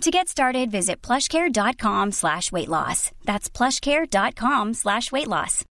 [0.00, 3.10] To get started, visit plushcare.com slash weight loss.
[3.24, 5.64] That's plushcare.com slash weight loss.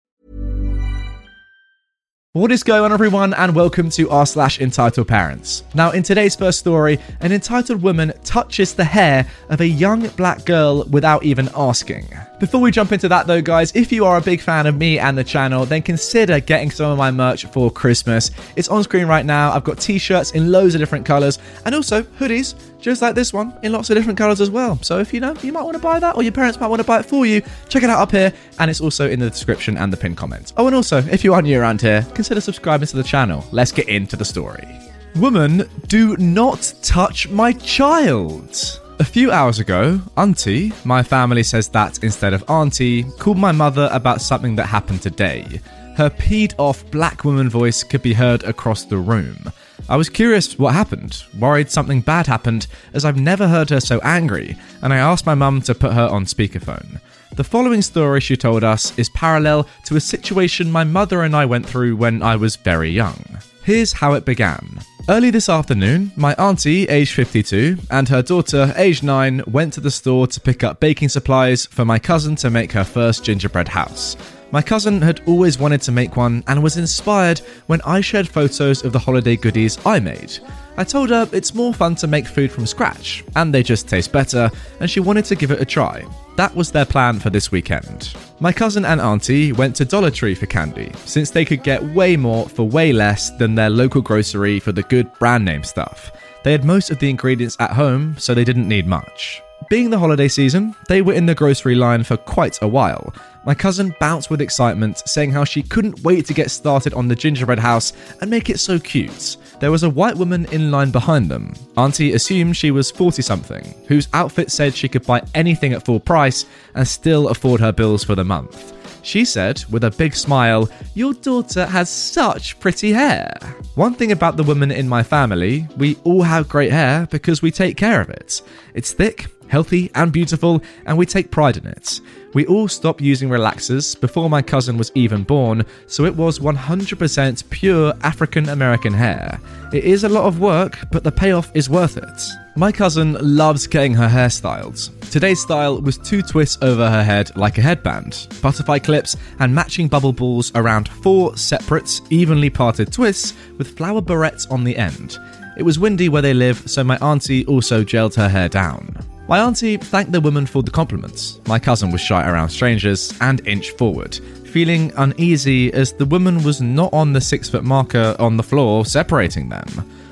[2.32, 5.62] What is going on, everyone, and welcome to r slash entitled parents.
[5.72, 10.44] Now, in today's first story, an entitled woman touches the hair of a young black
[10.44, 12.08] girl without even asking.
[12.40, 14.98] Before we jump into that, though, guys, if you are a big fan of me
[14.98, 18.32] and the channel, then consider getting some of my merch for Christmas.
[18.56, 19.52] It's on screen right now.
[19.52, 23.32] I've got t shirts in loads of different colors and also hoodies, just like this
[23.32, 24.78] one, in lots of different colors as well.
[24.82, 26.80] So if you know, you might want to buy that, or your parents might want
[26.80, 29.30] to buy it for you, check it out up here, and it's also in the
[29.30, 30.52] description and the pinned comment.
[30.58, 33.42] Oh, and also, if you are new around here, consider subscribing to the channel.
[33.52, 34.68] Let's get into the story.
[35.16, 38.80] Woman, do not touch my child.
[38.98, 43.88] A few hours ago, Auntie, my family says that instead of Auntie, called my mother
[43.92, 45.60] about something that happened today.
[45.96, 49.50] Her peed off black woman voice could be heard across the room.
[49.86, 54.00] I was curious what happened, worried something bad happened, as I've never heard her so
[54.00, 57.00] angry, and I asked my mum to put her on speakerphone.
[57.36, 61.44] The following story she told us is parallel to a situation my mother and I
[61.44, 63.22] went through when I was very young.
[63.62, 64.80] Here's how it began.
[65.08, 69.90] Early this afternoon, my auntie, aged 52, and her daughter, aged 9, went to the
[69.90, 74.16] store to pick up baking supplies for my cousin to make her first gingerbread house.
[74.50, 78.84] My cousin had always wanted to make one and was inspired when I shared photos
[78.84, 80.38] of the holiday goodies I made.
[80.76, 84.10] I told her it's more fun to make food from scratch, and they just taste
[84.10, 84.50] better,
[84.80, 86.04] and she wanted to give it a try.
[86.36, 88.12] That was their plan for this weekend.
[88.40, 92.16] My cousin and auntie went to Dollar Tree for candy, since they could get way
[92.16, 96.10] more for way less than their local grocery for the good brand name stuff.
[96.42, 99.43] They had most of the ingredients at home, so they didn't need much.
[99.70, 103.14] Being the holiday season, they were in the grocery line for quite a while.
[103.46, 107.16] My cousin bounced with excitement, saying how she couldn't wait to get started on the
[107.16, 109.36] gingerbread house and make it so cute.
[109.60, 111.54] There was a white woman in line behind them.
[111.76, 116.00] Auntie assumed she was 40 something, whose outfit said she could buy anything at full
[116.00, 118.72] price and still afford her bills for the month.
[119.02, 123.36] She said, with a big smile, Your daughter has such pretty hair.
[123.74, 127.50] One thing about the women in my family, we all have great hair because we
[127.50, 128.40] take care of it.
[128.72, 132.00] It's thick, healthy, and beautiful, and we take pride in it.
[132.34, 137.50] We all stopped using relaxers before my cousin was even born, so it was 100%
[137.50, 139.38] pure African American hair.
[139.72, 142.20] It is a lot of work, but the payoff is worth it.
[142.56, 144.90] My cousin loves getting her hair styled.
[145.12, 149.86] Today's style was two twists over her head like a headband, butterfly clips, and matching
[149.86, 155.16] bubble balls around four separate, evenly parted twists with flower barrettes on the end.
[155.56, 159.13] It was windy where they live, so my auntie also gelled her hair down.
[159.26, 161.40] My auntie thanked the woman for the compliments.
[161.46, 166.60] My cousin was shy around strangers and inched forward, feeling uneasy as the woman was
[166.60, 169.66] not on the six foot marker on the floor separating them.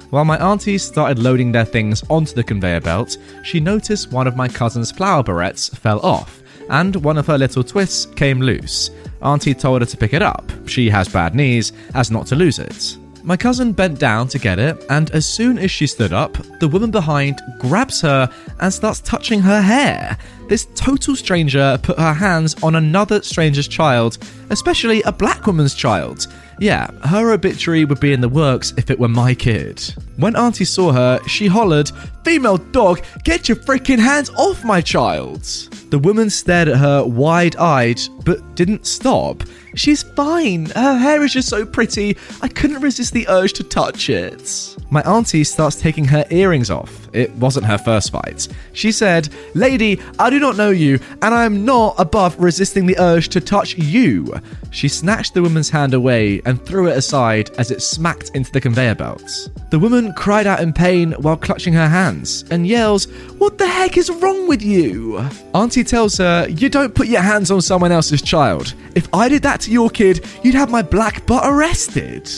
[0.08, 4.36] While my aunties started loading their things onto the conveyor belt, she noticed one of
[4.36, 8.90] my cousin's flower barrettes fell off, and one of her little twists came loose.
[9.22, 10.50] Auntie told her to pick it up.
[10.66, 12.96] She has bad knees, as not to lose it.
[13.24, 16.66] My cousin bent down to get it, and as soon as she stood up, the
[16.66, 18.28] woman behind grabs her
[18.58, 20.18] and starts touching her hair.
[20.48, 24.18] This total stranger put her hands on another stranger's child,
[24.50, 26.26] especially a black woman's child.
[26.58, 29.82] Yeah, her obituary would be in the works if it were my kid.
[30.16, 31.90] When Auntie saw her, she hollered,
[32.24, 35.42] Female dog, get your freaking hands off my child!
[35.90, 39.42] The woman stared at her wide eyed, but didn't stop.
[39.74, 40.66] She's fine.
[40.66, 42.16] Her hair is just so pretty.
[42.40, 44.76] I couldn't resist the urge to touch it.
[44.90, 47.01] My auntie starts taking her earrings off.
[47.12, 48.48] It wasn't her first fight.
[48.72, 52.98] She said, Lady, I do not know you, and I am not above resisting the
[52.98, 54.34] urge to touch you.
[54.70, 58.60] She snatched the woman's hand away and threw it aside as it smacked into the
[58.60, 59.50] conveyor belts.
[59.70, 63.04] The woman cried out in pain while clutching her hands and yells,
[63.38, 65.18] What the heck is wrong with you?
[65.54, 68.74] Auntie tells her, You don't put your hands on someone else's child.
[68.94, 72.30] If I did that to your kid, you'd have my black butt arrested.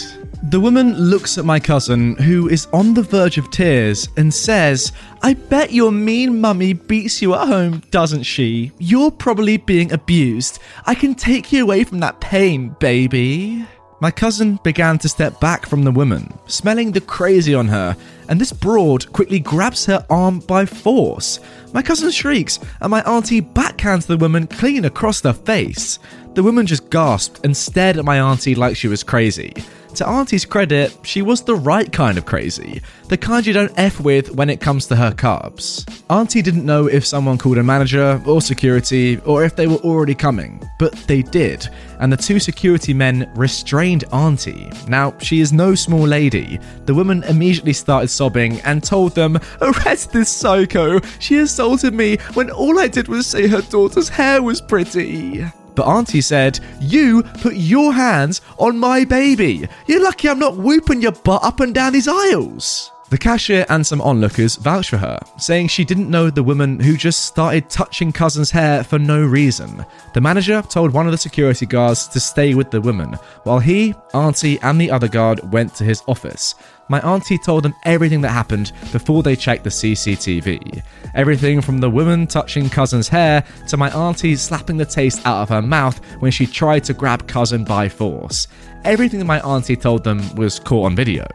[0.49, 4.93] The woman looks at my cousin, who is on the verge of tears, and says,
[5.23, 8.71] I bet your mean mummy beats you at home, doesn't she?
[8.79, 10.59] You're probably being abused.
[10.85, 13.65] I can take you away from that pain, baby.
[14.01, 17.97] My cousin began to step back from the woman, smelling the crazy on her,
[18.29, 21.41] and this broad quickly grabs her arm by force.
[21.73, 25.99] My cousin shrieks, and my auntie backhands the woman clean across the face.
[26.35, 29.55] The woman just gasped and stared at my auntie like she was crazy.
[29.95, 34.01] To Auntie's credit, she was the right kind of crazy, the kind you don't F
[34.01, 35.89] with when it comes to her carbs.
[36.11, 40.15] Auntie didn't know if someone called a manager or security or if they were already
[40.17, 41.69] coming, but they did,
[42.01, 44.69] and the two security men restrained Auntie.
[44.89, 46.59] Now, she is no small lady.
[46.87, 50.99] The woman immediately started sobbing and told them, Arrest this psycho!
[51.21, 55.45] She assaulted me when all I did was say her daughter's hair was pretty.
[55.75, 59.69] But Auntie said, You put your hands on my baby.
[59.87, 62.91] You're lucky I'm not whooping your butt up and down these aisles.
[63.11, 66.97] The cashier and some onlookers vouched for her, saying she didn't know the woman who
[66.97, 69.85] just started touching cousin's hair for no reason.
[70.15, 73.13] The manager told one of the security guards to stay with the woman,
[73.45, 76.55] while he, Auntie, and the other guard went to his office.
[76.89, 80.83] My auntie told them everything that happened before they checked the CCTV.
[81.15, 85.49] Everything from the woman touching cousin's hair to my auntie slapping the taste out of
[85.49, 88.49] her mouth when she tried to grab cousin by force.
[88.85, 91.27] Everything that my auntie told them was caught on video.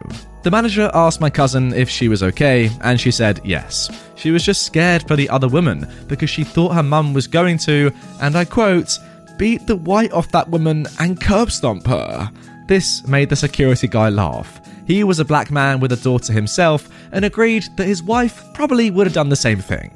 [0.44, 3.90] The manager asked my cousin if she was okay, and she said yes.
[4.16, 7.58] She was just scared for the other woman because she thought her mum was going
[7.60, 7.92] to,
[8.22, 9.00] and I quote,
[9.38, 12.32] beat the white off that woman and curb stomp her.
[12.68, 14.62] This made the security guy laugh.
[14.90, 18.90] He was a black man with a daughter himself and agreed that his wife probably
[18.90, 19.92] would have done the same thing.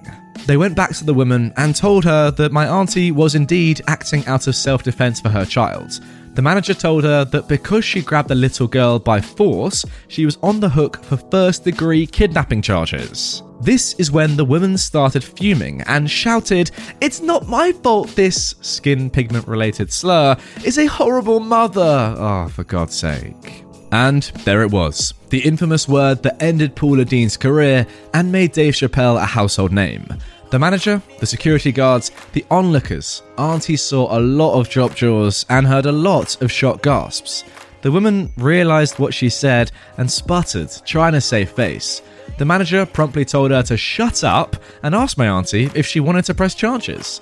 [0.45, 4.24] They went back to the woman and told her that my auntie was indeed acting
[4.28, 6.00] out of self defense for her child.
[6.36, 10.38] The manager told her that because she grabbed the little girl by force, she was
[10.44, 13.42] on the hook for first degree kidnapping charges.
[13.62, 16.69] This is when the woman started fuming and shouted,
[17.01, 22.16] It's not my fault this skin pigment related slur is a horrible mother.
[22.16, 23.63] Oh, for God's sake.
[23.94, 27.86] And there it was, the infamous word that ended Paula Deen's career
[28.16, 30.07] and made Dave Chappelle a household name.
[30.50, 35.68] The manager, the security guards, the onlookers, Auntie saw a lot of drop jaws and
[35.68, 37.44] heard a lot of shocked gasps.
[37.84, 42.01] The woman realised what she said and sputtered, trying to save face.
[42.39, 46.25] The manager promptly told her to shut up and asked my auntie if she wanted
[46.25, 47.22] to press charges.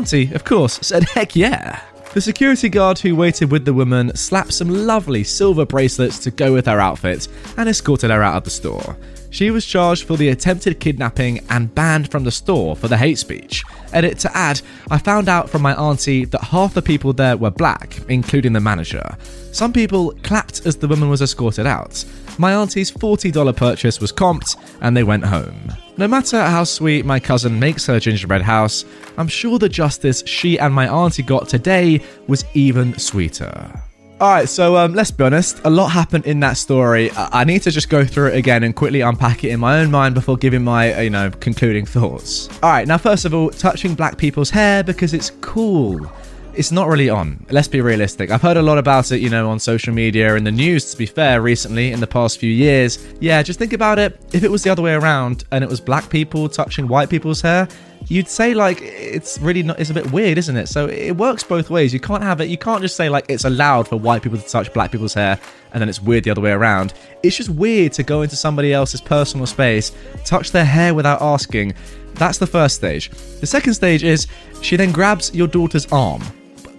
[0.00, 1.78] Auntie, of course, said heck yeah.
[2.14, 6.54] The security guard who waited with the woman slapped some lovely silver bracelets to go
[6.54, 8.96] with her outfit and escorted her out of the store.
[9.28, 13.18] She was charged for the attempted kidnapping and banned from the store for the hate
[13.18, 13.62] speech.
[13.92, 17.50] Edit to add, I found out from my auntie that half the people there were
[17.50, 19.04] black, including the manager.
[19.52, 22.02] Some people clapped as the woman was escorted out.
[22.38, 25.74] My auntie's $40 purchase was comped, and they went home.
[26.00, 28.86] No matter how sweet my cousin makes her gingerbread house,
[29.18, 33.70] I'm sure the justice she and my auntie got today was even sweeter.
[34.18, 35.60] All right, so um, let's be honest.
[35.64, 37.10] A lot happened in that story.
[37.10, 39.78] I-, I need to just go through it again and quickly unpack it in my
[39.78, 42.48] own mind before giving my, uh, you know, concluding thoughts.
[42.62, 46.10] All right, now first of all, touching black people's hair because it's cool.
[46.54, 47.46] It's not really on.
[47.50, 48.30] Let's be realistic.
[48.30, 50.96] I've heard a lot about it, you know, on social media and the news, to
[50.96, 52.98] be fair, recently in the past few years.
[53.20, 54.20] Yeah, just think about it.
[54.32, 57.40] If it was the other way around and it was black people touching white people's
[57.40, 57.68] hair,
[58.08, 61.42] you'd say like it's really not it's a bit weird isn't it so it works
[61.42, 64.22] both ways you can't have it you can't just say like it's allowed for white
[64.22, 65.38] people to touch black people's hair
[65.72, 68.72] and then it's weird the other way around it's just weird to go into somebody
[68.72, 69.92] else's personal space
[70.24, 71.74] touch their hair without asking
[72.14, 74.26] that's the first stage the second stage is
[74.62, 76.22] she then grabs your daughter's arm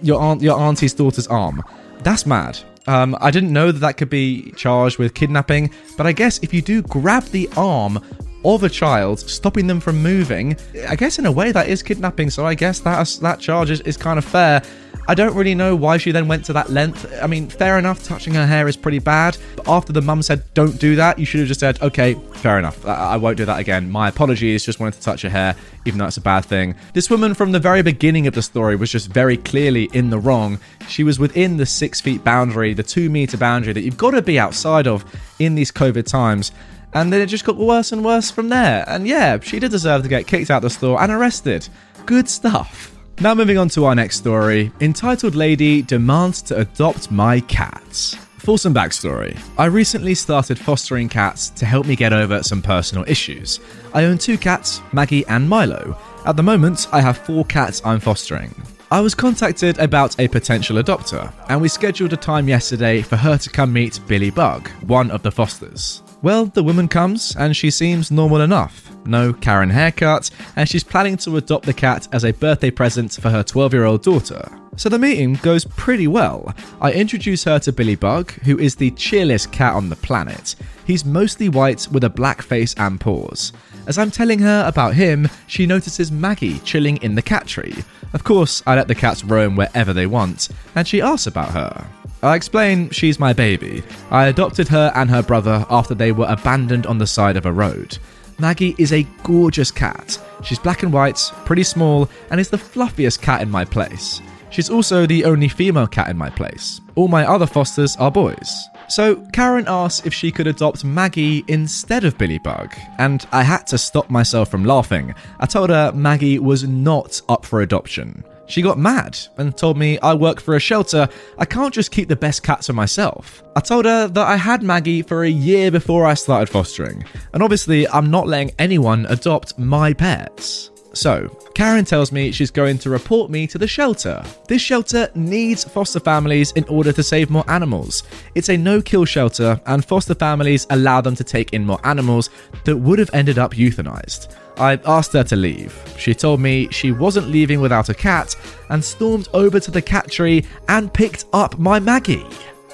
[0.02, 1.62] your aunt your auntie's daughter's arm.
[2.02, 2.58] That's mad.
[2.86, 6.52] Um, I didn't know that that could be charged with kidnapping, but I guess if
[6.52, 8.02] you do grab the arm
[8.44, 10.56] of the child, stopping them from moving,
[10.88, 12.30] I guess in a way that is kidnapping.
[12.30, 14.62] So I guess that that charge is, is kind of fair.
[15.08, 17.12] I don't really know why she then went to that length.
[17.20, 19.36] I mean, fair enough, touching her hair is pretty bad.
[19.56, 22.56] But after the mum said, don't do that, you should have just said, okay, fair
[22.56, 22.86] enough.
[22.86, 23.90] I, I won't do that again.
[23.90, 25.56] My apologies, just wanted to touch her hair,
[25.86, 26.76] even though it's a bad thing.
[26.94, 30.18] This woman, from the very beginning of the story, was just very clearly in the
[30.18, 30.60] wrong.
[30.86, 34.22] She was within the six feet boundary, the two meter boundary that you've got to
[34.22, 35.04] be outside of
[35.40, 36.52] in these COVID times.
[36.94, 38.84] And then it just got worse and worse from there.
[38.86, 41.68] And yeah, she did deserve to get kicked out the store and arrested.
[42.06, 42.96] Good stuff.
[43.20, 44.72] Now, moving on to our next story.
[44.80, 48.18] Entitled Lady Demands to Adopt My Cat.
[48.38, 53.04] For some backstory, I recently started fostering cats to help me get over some personal
[53.06, 53.60] issues.
[53.94, 55.96] I own two cats, Maggie and Milo.
[56.26, 58.52] At the moment, I have four cats I'm fostering.
[58.90, 63.38] I was contacted about a potential adopter, and we scheduled a time yesterday for her
[63.38, 66.02] to come meet Billy Bug, one of the fosters.
[66.22, 68.94] Well, the woman comes, and she seems normal enough.
[69.04, 73.28] No Karen haircut, and she's planning to adopt the cat as a birthday present for
[73.30, 74.61] her 12 year old daughter.
[74.76, 76.54] So the meeting goes pretty well.
[76.80, 80.56] I introduce her to Billy Bug, who is the chillest cat on the planet.
[80.86, 83.52] He's mostly white with a black face and paws.
[83.86, 87.84] As I'm telling her about him, she notices Maggie chilling in the cat tree.
[88.14, 91.86] Of course, I let the cats roam wherever they want, and she asks about her.
[92.22, 93.82] I explain she's my baby.
[94.10, 97.52] I adopted her and her brother after they were abandoned on the side of a
[97.52, 97.98] road.
[98.38, 100.18] Maggie is a gorgeous cat.
[100.42, 104.22] She's black and white, pretty small, and is the fluffiest cat in my place.
[104.52, 106.80] She's also the only female cat in my place.
[106.94, 108.68] All my other fosters are boys.
[108.88, 113.66] So Karen asked if she could adopt Maggie instead of Billy Bug, and I had
[113.68, 115.14] to stop myself from laughing.
[115.40, 118.24] I told her Maggie was not up for adoption.
[118.46, 122.08] She got mad and told me I work for a shelter, I can't just keep
[122.08, 123.42] the best cats for myself.
[123.56, 127.42] I told her that I had Maggie for a year before I started fostering, and
[127.42, 130.71] obviously I'm not letting anyone adopt my pets.
[130.94, 134.22] So, Karen tells me she's going to report me to the shelter.
[134.46, 138.02] This shelter needs foster families in order to save more animals.
[138.34, 142.30] It's a no kill shelter, and foster families allow them to take in more animals
[142.64, 144.34] that would have ended up euthanized.
[144.58, 145.74] I asked her to leave.
[145.98, 148.36] She told me she wasn't leaving without a cat
[148.68, 152.26] and stormed over to the cat tree and picked up my Maggie.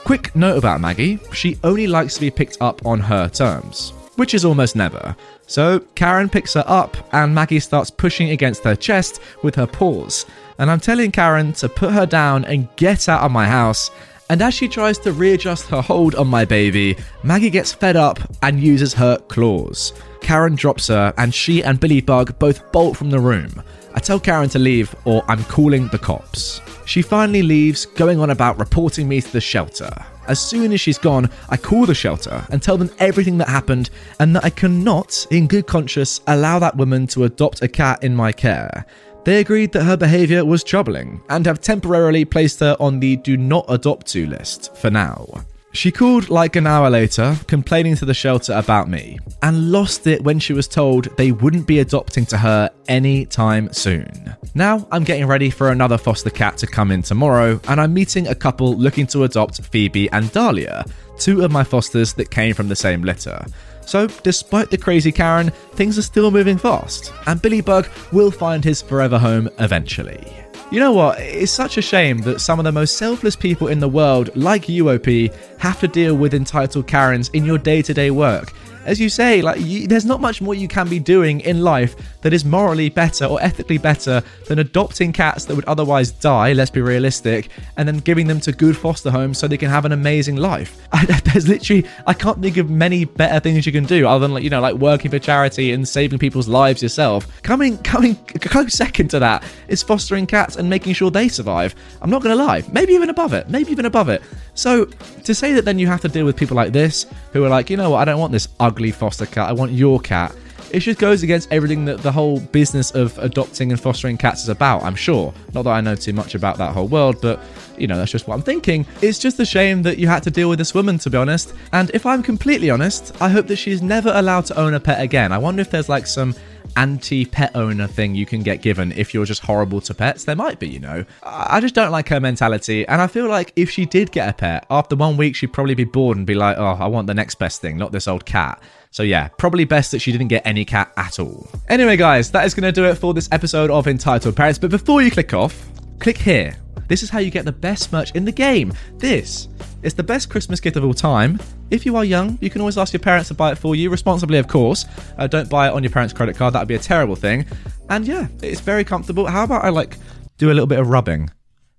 [0.04, 4.34] Quick note about Maggie she only likes to be picked up on her terms, which
[4.34, 5.14] is almost never.
[5.46, 10.26] So Karen picks her up and Maggie starts pushing against her chest with her paws.
[10.58, 13.92] And I'm telling Karen to put her down and get out of my house.
[14.28, 18.18] And as she tries to readjust her hold on my baby, Maggie gets fed up
[18.42, 19.92] and uses her claws.
[20.20, 23.62] Karen drops her, and she and Billy Bug both bolt from the room.
[23.94, 26.60] I tell Karen to leave, or I'm calling the cops.
[26.86, 29.92] She finally leaves, going on about reporting me to the shelter.
[30.28, 33.88] As soon as she's gone, I call the shelter and tell them everything that happened
[34.20, 38.14] and that I cannot, in good conscience, allow that woman to adopt a cat in
[38.14, 38.84] my care.
[39.24, 43.36] They agreed that her behaviour was troubling and have temporarily placed her on the do
[43.36, 45.44] not adopt to list for now.
[45.72, 50.24] She called like an hour later, complaining to the shelter about me, and lost it
[50.24, 54.34] when she was told they wouldn't be adopting to her anytime soon.
[54.54, 58.28] Now I'm getting ready for another foster cat to come in tomorrow, and I'm meeting
[58.28, 60.84] a couple looking to adopt Phoebe and Dahlia,
[61.18, 63.44] two of my fosters that came from the same litter.
[63.86, 68.64] So, despite the crazy Karen, things are still moving fast, and Billy Bug will find
[68.64, 70.47] his forever home eventually.
[70.70, 71.18] You know what?
[71.18, 74.66] It's such a shame that some of the most selfless people in the world, like
[74.66, 78.52] UOP, have to deal with entitled Karens in your day to day work
[78.88, 81.94] as you say, like you, there's not much more you can be doing in life
[82.22, 86.54] that is morally better or ethically better than adopting cats that would otherwise die.
[86.54, 89.84] Let's be realistic, and then giving them to good foster homes so they can have
[89.84, 90.86] an amazing life.
[90.92, 94.32] I, there's literally I can't think of many better things you can do other than
[94.32, 97.26] like you know like working for charity and saving people's lives yourself.
[97.42, 101.74] Coming coming close second to that is fostering cats and making sure they survive.
[102.00, 104.22] I'm not gonna lie, maybe even above it, maybe even above it.
[104.54, 107.48] So to say that then you have to deal with people like this who are
[107.48, 110.32] like, you know what, I don't want this ugly foster cat, I want your cat.
[110.70, 114.48] It just goes against everything that the whole business of adopting and fostering cats is
[114.48, 115.34] about, I'm sure.
[115.52, 117.40] Not that I know too much about that whole world, but
[117.76, 118.86] you know, that's just what I'm thinking.
[119.02, 121.54] It's just a shame that you had to deal with this woman, to be honest.
[121.72, 125.00] And if I'm completely honest, I hope that she's never allowed to own a pet
[125.02, 125.32] again.
[125.32, 126.36] I wonder if there's like some
[126.78, 130.24] anti pet owner thing you can get given if you're just horrible to pets.
[130.24, 131.04] There might be, you know.
[131.24, 132.86] I just don't like her mentality.
[132.86, 135.74] And I feel like if she did get a pet, after one week, she'd probably
[135.74, 138.24] be bored and be like, oh, I want the next best thing, not this old
[138.24, 138.62] cat.
[138.92, 141.50] So yeah, probably best that she didn't get any cat at all.
[141.68, 144.58] Anyway, guys, that is going to do it for this episode of Entitled Parents.
[144.58, 145.68] But before you click off,
[145.98, 146.56] click here.
[146.86, 148.72] This is how you get the best merch in the game.
[148.96, 149.48] This
[149.82, 151.38] it's the best Christmas gift of all time.
[151.70, 153.90] If you are young, you can always ask your parents to buy it for you,
[153.90, 154.86] responsibly, of course.
[155.16, 157.46] Uh, don't buy it on your parents' credit card, that would be a terrible thing.
[157.88, 159.26] And yeah, it's very comfortable.
[159.26, 159.96] How about I like
[160.36, 161.30] do a little bit of rubbing?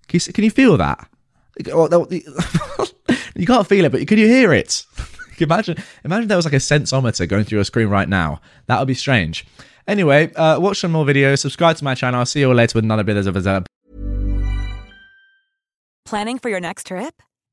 [0.08, 1.10] Can you, can you feel that?
[3.36, 4.86] you can't feel it, but can you hear it?
[5.40, 8.42] imagine, imagine there was like a sensometer going through your screen right now.
[8.68, 9.46] That would be strange.
[9.88, 12.20] Anyway, uh, watch some more videos, subscribe to my channel.
[12.20, 13.66] I'll see you all later with another bit of a.
[16.06, 17.22] Planning for your next trip?